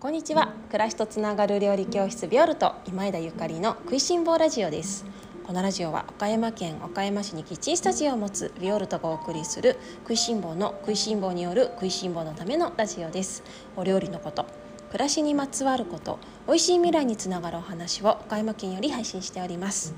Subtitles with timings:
[0.00, 0.54] こんにちは。
[0.68, 5.04] 暮らしとつながる料理教室ビオルト今枝ゆかりの食いしん坊ラジオです。
[5.46, 13.42] このラジオは岡山県岡山市にキッチンスタジオを持つビオルトがお送りする食いしん坊の食いしん坊による食いしん坊のためのラジオです。
[13.76, 14.46] お料理のこと
[14.90, 19.92] 暮らしにまつわること美味しい未来につながるお話を岡山県より配信しております。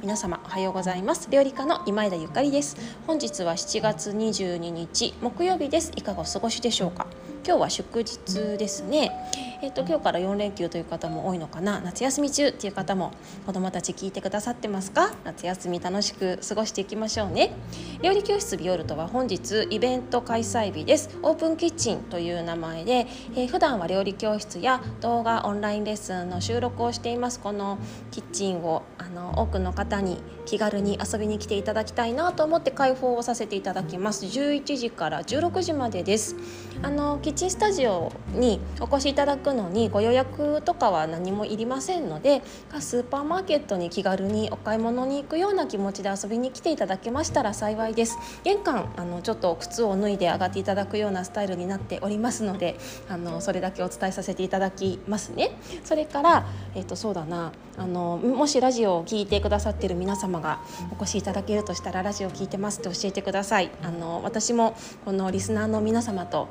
[0.00, 1.28] 皆様おはようございます。
[1.30, 2.78] 料理家の今枝ゆかりです。
[3.06, 5.92] 本日は7月22日木曜日です。
[5.96, 7.06] いかがお過ごしでしょうか？
[7.46, 9.12] 今日は祝日ですね。
[9.60, 11.78] えっ、と今日から4連休という方も多いのかな。
[11.80, 13.12] 夏休み中っていう方も
[13.44, 15.12] 子供たち聞いてくださってますか？
[15.24, 17.52] 夏休み楽しく過ごしていきましょうね。
[18.00, 21.18] 料理教室ビオルトは本日イベント開催日です。
[21.22, 27.78] オープンキッチンという名前で、えー、普段は料理教室や動画オンラインレッスンの収録をしていますこの
[28.10, 34.24] キッチンをあの多くの方に気軽に遊びに来ていただきたいなと思って開放をさせていただきます。
[34.24, 36.36] 11時から16時までです。
[36.82, 42.42] あのキッチンスタジオにお越しいただくのにご予約とかは何もいりませんので
[42.78, 48.18] スーパーマーケットに気軽にお買い物に行くような気持ちで遊びに来ていただけましたら幸いです。
[48.44, 52.76] 玄関あのちょっと靴を脱いで上がっていただくようなスタイルになっておりますので
[53.08, 55.56] あのそれだけお伝えさせていただきますね。
[55.82, 57.52] それからえっとそうだな。
[57.76, 60.60] あのもしラジオを聞いてくださっている皆様が
[60.96, 63.70] お越しいただけるとしたらラジオを聞いてますって教えてください。
[63.82, 66.48] あの私もこのリスナーの皆様と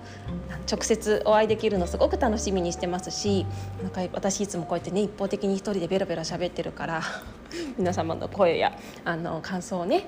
[0.73, 3.45] 直接お会いできるのすごく楽しみにしてますし
[3.83, 7.01] なんか私いつもこうやってね一方的に一人でベロベロ喋ってるから
[7.77, 8.73] 皆様の声や
[9.05, 10.07] あの感想をね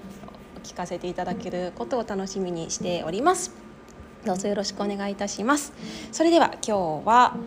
[0.64, 3.52] 聞かせていただけることを楽しみにしております。
[4.26, 5.72] どうぞよろしくお願いいたします。
[6.12, 7.38] それでは今日は、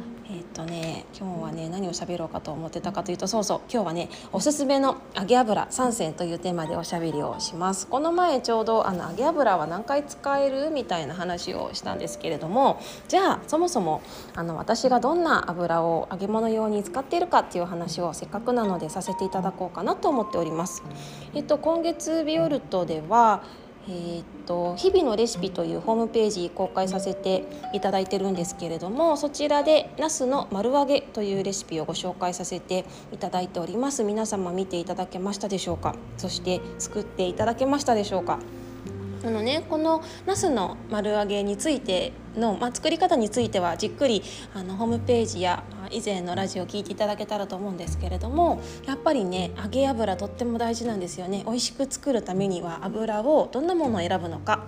[0.58, 7.86] とね今日はね何を喋ろうかと思ってたかというとそうそう今日はねおすすめの揚げ油3選というテーマでおしゃべりをします。
[7.86, 14.02] この前ちょうどあの揚げ油は何回使えるみたいな話をしたんですけれどもじゃあそもそも
[14.34, 20.82] あの私がどんな油を揚げ物用に使っているかっていう話をせっかくなのでさせていただこうかなと思っております。
[21.34, 23.42] えっと今月ビオルトでは
[23.90, 34.04] えー、と日々のレシピというホームページ公開させていただいてるんですけれどもそちらでなすの丸揚げというレシピをご紹介させていただいております。
[34.04, 35.94] 皆様見ていただけましたでしょうか？
[36.18, 38.38] そして作っていただけましたでしょうか？
[39.24, 44.22] あのねこのナスの丸揚げについての、まあ、作り方についてはじっくり
[44.54, 51.42] あのホームページや以前のラジオを聞いていただけたらと思うんですけれどもやっぱりね揚げ油とっても大事なんですよね。
[51.46, 54.66] 美味しく作るためには油をどんなものを選ぶのか。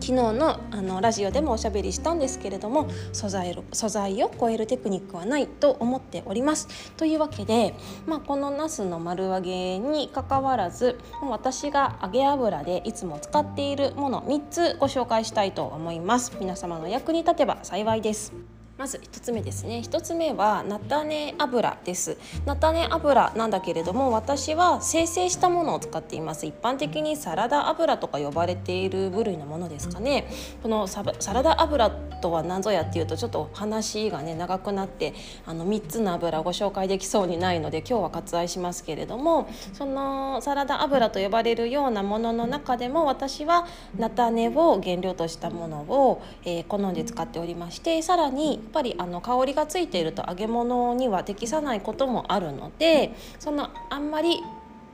[0.00, 6.68] 昨日のあのラジオでもおしゃべりしたんですけれども素材素材を超えるテクニックはないと思っております。
[6.96, 7.74] というわけで、
[8.06, 16.32] まあ、このナスの丸揚げにかかわらず私が揚げ油でいつも使っているもの3つご紹介したいと思います。
[16.38, 18.55] 皆様の役に立てば幸いです。
[18.78, 19.78] まず1つ目ですね。
[19.82, 22.18] 1つ目は菜種油です。
[22.44, 26.44] 菜種油なんだけれども私は精製したものを使っています。
[26.44, 30.28] 一般的にサラダ油とか呼ばれている部類のものですかね。
[30.62, 31.88] このサラダ油
[32.20, 35.14] とは何ぞやっていうとちょっと話がね長くなって
[35.46, 43.66] あの3つの油をご紹介できそうにないので今日は割愛しますけれどもそのサラダ油と呼ばれるようなものの中でも私は
[43.96, 54.42] 菜種を原料としたものを、えー、好んで使っておりましてさらにぱりあの香りがついていると揚げ物には適さないこともあるのでそのあんまり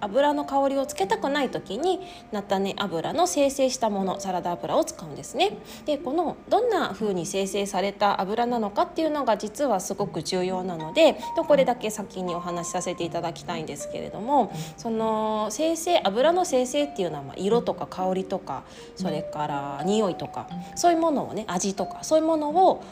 [0.02, 2.00] 油の香りをつけたくない時に
[2.32, 5.58] 菜種油の精製したものサラダ油を使うんですね。
[5.86, 18.64] でこのどんな風に精製された油なのかっていうのが実はすごく重要なのでこれだけ先にお話しさせていただきたいんですけれどもその精製油の精製っていうのはま色とか香りとか
[18.96, 22.82] それから匂いとかそういうものをね味とかそういうものを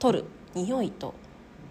[0.00, 0.24] 取る。
[0.54, 1.14] 匂いと。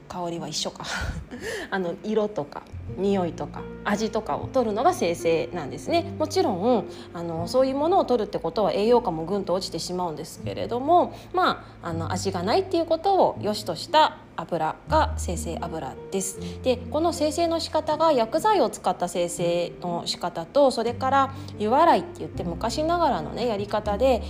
[0.09, 0.83] 香りは一緒か。
[1.71, 2.63] あの色とか
[2.97, 6.13] 匂いとか味とかを取るのが生成なんですね。
[6.17, 16.39] もちろんあのそういうものを取るってことは栄養価もぐんと落ちてしまうんですけれどもまああの味がないっていうことを良しとした油が生成油です。
[16.63, 24.21] でこの生成の仕方が薬剤を使った生成の仕方とそれから湯洗いって言って昔ながらのねやり方で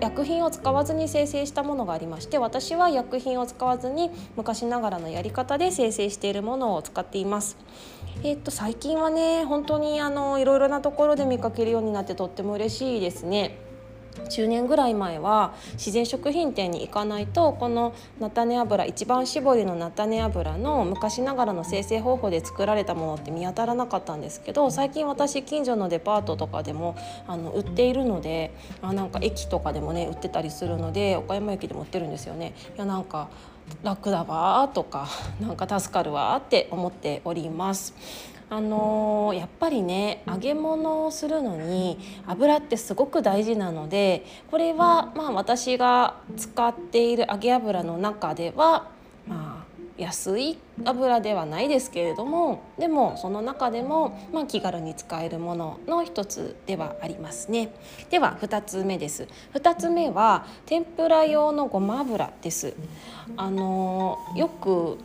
[0.00, 7.56] 薬品を使わずに生成したものがありまして私は薬品を使わずに昔ながらのやり方で生成しているものを使っています。
[8.24, 13.68] えっと最近はね本当にあのいろいろなところで見かけるようになってとっても嬉しいですね。
[14.26, 26.96] 10年ぐらい前は自然食品店に行かないとこの菜種油一番搾りの菜種油の昔ながらの生成方法で作られたものって見当たらなかったんですけど最近私近所のデパートとかでも
[27.26, 28.52] あの売っているので
[28.82, 32.54] あなんか駅とかでもね売ってたりするので岡山駅でも売ってるんですよね。
[32.76, 33.28] いやなんか
[33.82, 35.08] 楽だわとか
[35.40, 37.94] なんか助かるわって思っております。
[38.50, 48.88] あのー、やっぱりね揚げ物をするのに油ってすごく大事なのでこれはまあ私が使っている揚げ油の中では
[49.98, 57.74] 安い油ではないですけれどもでもその中でも、まあ、気軽に使えるものの一つではありますね。
[58.08, 59.26] では2つ目です。
[59.54, 62.74] 2つ目は天ぷら用のごま油です。
[63.36, 64.98] あのよく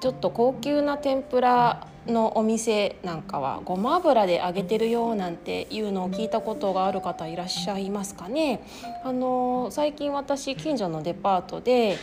[0.00, 8.62] ちょっと高級な天ぷらのお店なんかはごま油で揚げてるよなんていうのを聞いたことがある方いらっしゃいますかね。
[9.04, 11.96] あの最近私近所のデパートで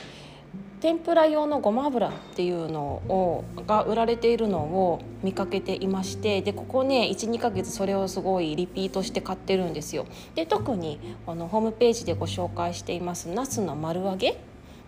[0.83, 10.05] 天ぷら用のごま油っていうのをが売られているのを見かけていましてでここね12ヶ月それをすごいリピートして買ってるんですよ。
[10.35, 14.37] で特にあのホームページでご紹介していますナスの丸揚げ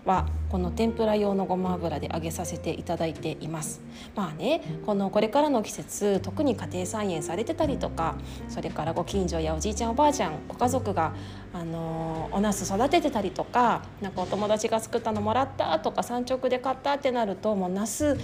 [0.06, 3.82] はこの天ぷら用のごま油で揚げさせていただいています。
[4.16, 8.16] まあねこのこれからの季節特に家庭菜園されてたりとか
[8.48, 11.14] それからご近所やおじいちゃんおばあちゃんご家族が
[11.54, 18.22] あのお茄子育ててたりとかなんかお友達が作ったのもらったとか産直で買ったってなるともう茄子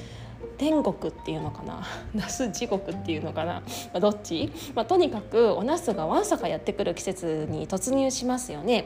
[0.58, 1.82] 天国っていうのかな。
[2.14, 3.62] ナス地獄っていうのかな、ま
[3.96, 8.86] あ、どっち、まあ、とにかくお茄子がわんさかやってくる季節に突入しますよね。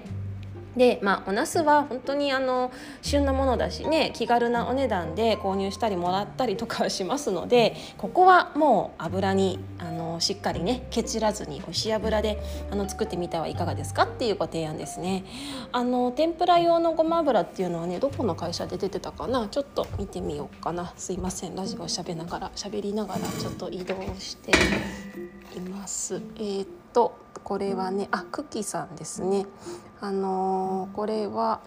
[0.75, 12.41] でまあお茄子は本当にあの旬なものだしね気軽なお値段で購入したりもらったりとかしますのでここはもう油にあのしっかりねケチらずに美味し油で
[12.71, 14.03] あの作ってみてはいかがですか？
[14.03, 15.23] っていうご提案ですね。
[15.71, 19.47] あの天ぷら用のごま油っていうのはねどこの会社で出てたかな？
[19.47, 20.93] ちょっと見てみようかな。
[20.97, 21.55] すいません。
[21.55, 24.51] ラジオしゃべながら喋りながらちょっと移動して
[25.55, 26.21] います。
[26.35, 29.45] えー、っとこれはねあクッキーさんですね。
[30.05, 31.61] あのー、これは、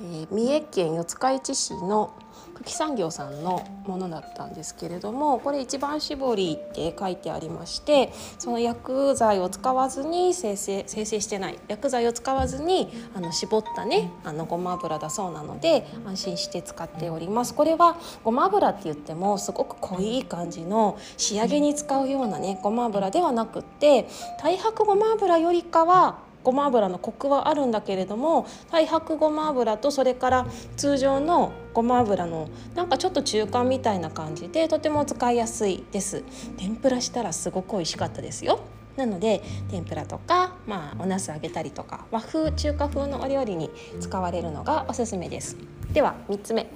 [0.00, 2.12] えー、三重県四日市市の
[2.56, 17.54] 久喜産業さんのものだったんですけれどもこれ一番搾りって書いてありましてその薬剤を使わずに生成生成してない薬剤を使わずにあの絞ったねあのごま油だそうなので安心して使っております。
[17.54, 24.08] これはごま油って言ってもすごく濃い感じの仕上げに使うようなねごま油ではなくって
[24.38, 30.46] 太白ごま油よりかはごま油のコクはあるんだけれども太白ごま油とそれから
[30.76, 36.24] 通常のごま油のなんかちょっと中間みたいな感じでとても使いやすいです。
[36.56, 38.60] 天ぷらしたらすごく美味しかったですよ。
[38.96, 45.56] なので天ぷらとか、まあ、お茄子揚げたりとか和風中華風のお料理に使われるのがおすすめです。
[45.92, 46.66] では3つ目。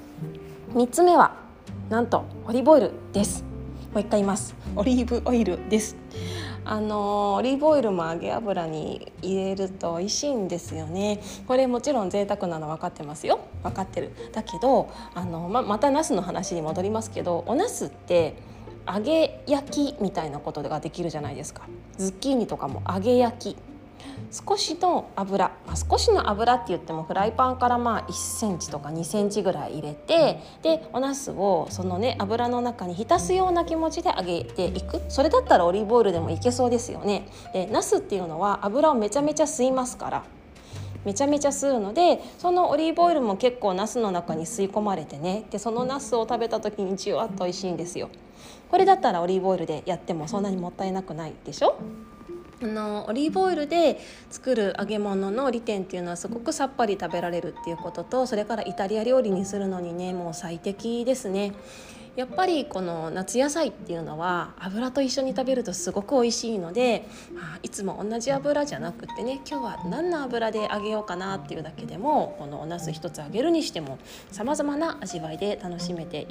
[0.73, 1.37] 3つ目は
[1.91, 3.45] なんとオリーブオイルです。
[3.93, 4.55] もう一回言います。
[4.75, 5.97] オリーブオイルです。
[6.69, 11.21] あのオリーブオイルも揚げ油に入れると美味しいんですよね。
[11.47, 13.39] これもちろん贅沢なの分かってますよ。
[13.63, 14.11] 分かってる。
[14.33, 18.35] だけどあのままたナスの話に戻りますけどおナスって
[18.93, 21.63] 揚げ焼きみたいなことができるじゃないですか。
[21.99, 23.57] ズッキーニとかも揚げ焼き。
[24.31, 37.29] 少しの油、まあ、少しの油って言ってもフライパンからまあ1センチとか2センチぐらい入れてでお茄子をそのね油の中に浸すような気持ちで揚げていくそれだったらオリーブオイルでもいけそうですよね。
[37.53, 40.25] で茄子っていうのは油をめちゃめちゃ吸いますから
[41.05, 48.09] めちゃめちゃ吸うのでそのオリーブオイルも結構ナスの中に吸い込まれてねでそのナスを食べた時にじわっと美味しいんですよ。
[48.71, 51.77] これだったらオリーブオイルでやってもそんなにもったいなくないでしょ？
[52.63, 61.53] あのオリーブオイルで作る揚げ物の利点っていうのはすごくさっぱり食べられるっていうこととそれからイタリア料理にするのにねもう最適ですね。
[62.17, 73.99] やっぱりこの夏野菜っていうのは油と一緒に食べるとすごく美味しいので、まあ、いつも同じ油じゃなくてね今日は何の油で揚げようかなっていうだけでもこのお茄子一つ揚げるにしても
[74.33, 76.27] さまざまな味わいで楽しめて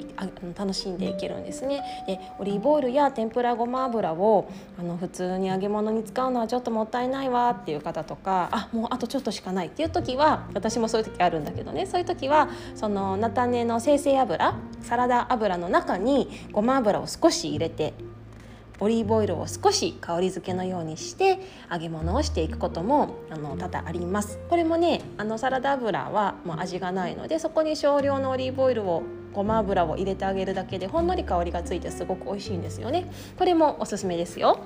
[0.56, 2.04] 楽しんでいけるんですね。
[2.06, 17.92] でオリーブオイルや天ぷらごま油をあの普通に揚げ物に使うのはちょっともったいないわっていう方とかあもうあとちょっとしかないっていう時は私もそういう時あるんだけどねそういう時はその菜種の生成油サラダ油の中にごま油を少し入れて
[18.80, 21.38] オリーブオイルを少し香り付けのようにして
[21.70, 24.38] 揚げ物をしていくこともあの多々あります。
[24.48, 29.02] これもねあのサラダ油はもう味がないのでそこに少量のオリーブオイルを
[29.32, 33.10] ごま油を入れてあげるだけでほんのり香りがついてすごく美味しいんですよね。
[33.38, 34.58] これもおすすめですよ。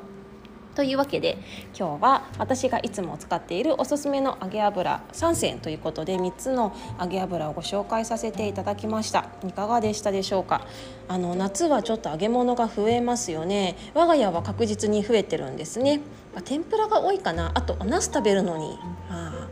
[0.74, 1.36] というわけで
[1.76, 9.26] 今日は私がいつも使っているおすすめの揚げ油3選ということで3つの揚げ油をご紹介させていただきました。
[9.46, 10.66] いかがでしたでしょうか？
[11.08, 13.76] あの夏はちょっと揚げ物が増えますよね。
[13.94, 16.00] 我が家は確実に増えてるんですね、
[16.34, 17.50] まあ、天ぷらが多いかな。
[17.54, 19.48] あとお茄子食べるのに、ま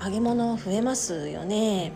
[0.00, 1.92] あ、揚げ物増えますよね。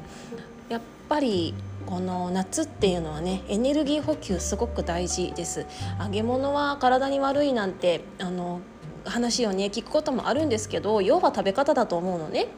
[0.68, 1.54] やっぱり
[1.86, 5.66] この夏っていうのはねエネルギー補給すごく大事です。
[6.00, 8.60] 揚げ物は体に悪いなんてあの
[9.04, 12.48] 話をね聞くこともあるんですけど要は食べ方だと思うのね。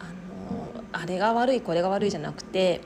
[0.00, 0.04] あ
[0.52, 2.82] のあれが悪いこれが悪いじゃなくて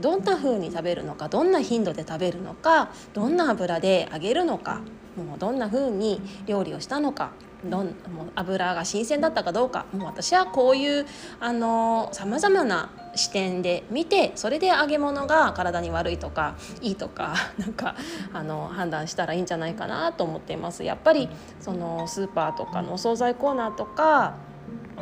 [0.00, 4.80] どんな風に食べるのかどんな頻度で食べるのかどんな油で揚げるのか
[5.16, 7.30] もうどんな風に料理をしたのか
[7.70, 11.06] どんもう油が新鮮だったかどうかもう私はこういう
[11.40, 17.94] さまざまな視点で見てそれで揚げ物が体に悪いとかいいとか なんか
[18.32, 20.84] あの判断したらいいんじゃないかなと思っています。
[20.84, 21.28] やっぱり
[21.60, 24.34] そのスーパーとかのお惣菜コーナーとか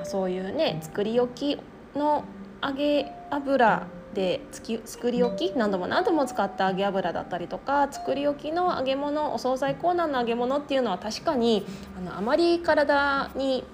[0.04, 2.24] そういうね作り置きの
[2.62, 4.40] 揚げ油で
[4.84, 11.64] 作り置き何度も何度も使った揚げ油だったりとか作り置きの揚げ物お惣菜コーナーの揚げ物っていうのは確かに
[11.96, 13.64] あのあまり体に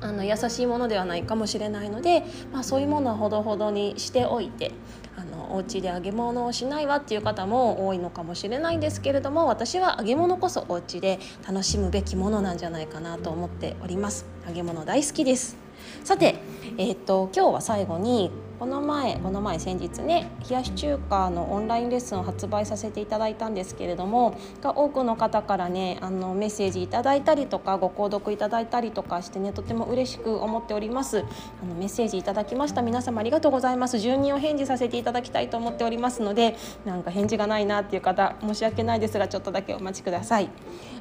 [0.00, 4.72] あの優しいものではないかもしれないので、まあ、そういうものはほどほどにしておいて
[5.16, 14.26] あのお家で揚げ物をしないわっていう方も多いのかもしれないんですけれども私は揚げ物こそお家で楽しむべきものなんじゃないかなと思っております。
[14.46, 15.56] 揚げ物大好きです。
[16.02, 16.36] さて、
[16.78, 18.30] えーと今日は最後に
[18.62, 31.24] この前この前先日ね冷やし中華のオンラインレッスンを発売させていただいたんですけれども多くの方からねあのメッセージいただいたりとかご購読いただいたりとかしてねとても嬉しく思っております。
[31.60, 32.82] あのメッセージいただきました。
[32.82, 33.98] 皆様ありがとうございます。
[33.98, 36.54] 順にお返事させていただきたいと思っておりますので
[36.84, 40.48] なんか返事がないなっていう方申し訳ないですがちょっとだけお待ちください。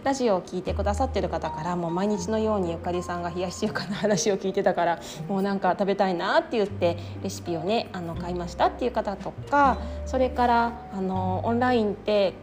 [0.04, 12.34] ラジオを聞いてくださってる方からもう毎日のようにゆかりさんが冷やし中華の話を聞いてたからもうなんか食べたいなって言ってレシピピをねあの買いましたっていう方とかそれからあのオンラインって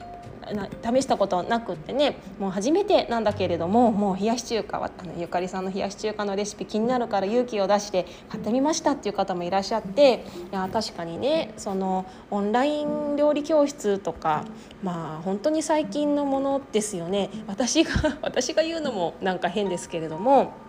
[0.82, 14.46] 試したことなくってねもう初めてなんだけれどももう冷やし中華はあのゆかりさんの冷やし中華のレシピ気になるから勇気を出して買ってみましたっていう方もいらっしゃっていや確かにねそのオンライン料理教室とか
[14.82, 17.90] まあ本当に最近のものですよね私が
[18.22, 20.67] 私が言うのもなんか変ですけれども。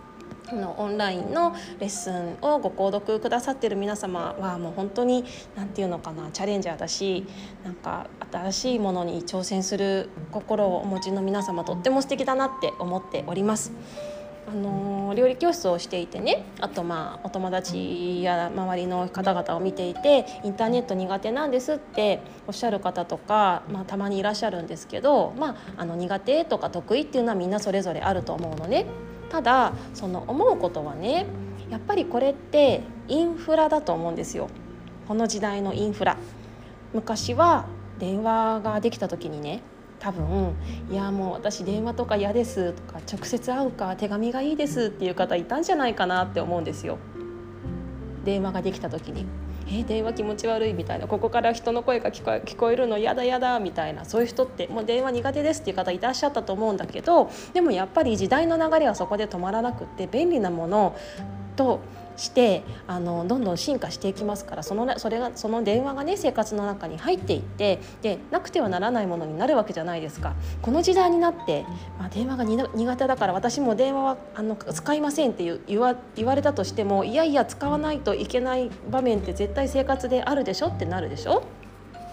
[0.52, 5.24] のオンラインのレッスンをご購読くださってる皆様はもう本当に
[5.56, 7.26] 何て言うのかなチャレンジャーだし
[7.64, 13.72] なんか新しいものに挑戦する心をお持ちの皆様とっても素敵だなって思っております。
[14.48, 28.86] あの料理教室をしていてねあとまあお友達や周りの方々を見ていてインターネット苦手なんですっておっしゃる方とか、まあ、たまにいらっしゃるんですけど、まあ、あの苦手とか得意っていうのはみんなそれぞれあると思うのね。
[29.30, 31.26] ただその思うことはね
[31.70, 34.48] やっぱりこれってインフラだと思うんですよ。
[35.06, 36.16] この時代のインフラ。
[36.92, 37.66] 昔は
[37.98, 39.62] 電話ができた時にね
[40.00, 40.54] 多分
[40.90, 46.98] 「いやもう私電話とか嫌です」とか「直接会うか手紙がいいです」っていう方いたんじゃないかなって思うんですよ。
[48.24, 49.26] 電話ができた時に。
[49.72, 60.96] え、電話気持ち悪いみたいなここから人の声が聞こえ聞こえるの嫌だ嫌だみたいなそういう人ってもう電話苦手ですっていう方いらっしゃったと思うんだけどでもやっぱり時代の流れはそこで止まらなくって便利なもの
[61.56, 61.80] と
[62.20, 70.34] してあのどんどん進化していきますからそのそれがその電話がね生活の中に入っていってでなくてはならないものになるわけじゃないですか。
[70.62, 71.64] この時代になって、
[71.98, 81.42] まあ、電話が苦手だから私も電話はあの使いませんっていう言わ言われたとしてもいやいや使わないといけない場面って絶対生活であるでしょってなるでしょ？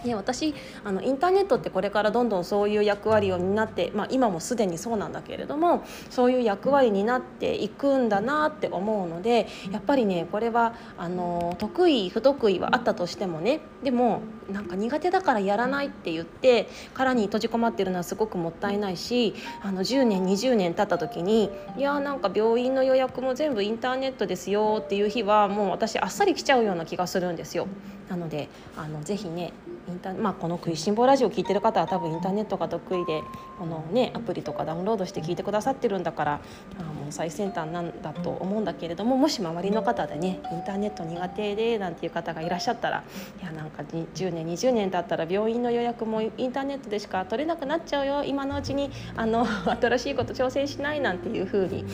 [0.04, 27.68] ね、私あのインターネットってこれからどんどんそういう役割を担って、まあ、今もすでにそうなんだけれどもそういう役割になっていくんだなって思うのでやっぱりねこれはあの得意不得意はあったとしてもねでもなんか苦手だからやらないって言って殻に閉じ込まってるのはすごくもったいないしあの10年20年経った時にいやなんか病院の予約も全部インターネットですよっていう日はもう私あっさり来ちゃうような気がするんですよ。
[28.10, 29.52] なのであのぜひね
[29.88, 33.24] インターまあ、この「食いしん坊ラジオ」聞いてる方は多分インターネットが得意で
[33.58, 36.40] この、ね、アプリとかダウンロードして聞いてくださってるんだから
[36.80, 43.04] あもう最先端なんだと思うんだけれどももし周りの方でねインターネット苦手でなんていう方がいらっしゃったら
[43.42, 48.24] いやなんか10年20年経ったら病院の予約もインターネットでしか取れなくなっちゃうよ。
[48.24, 49.46] 今のうちにあの
[49.80, 51.86] 新しいこと挑戦しないなんていうふうに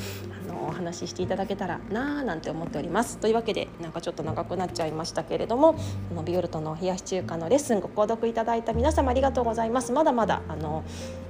[0.67, 3.17] お話ししていただけたらなーなんて思っております。
[3.17, 5.73] というわけでなんかちょっと長くなっちゃいましたけれども
[6.09, 9.91] このビオルトの冷やし中華のレッスンご購読いただいた皆様ありがとうございます。
[9.91, 10.83] まだまだあの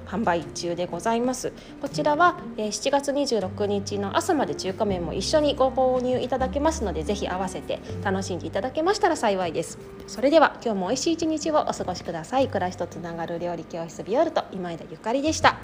[0.05, 1.53] 販売中でございます。
[1.81, 9.79] こちらは、えー、7月26日の朝まで中華麺も一緒にご購入いただけますのでぜひ合わせて楽しんでいただけましたら幸いです。
[10.07, 12.47] それでは今日も美味しい一日をお過ごしください。
[12.47, 15.57] 暮らしとつながる料理教室ビオルト今枝ゆかりでした。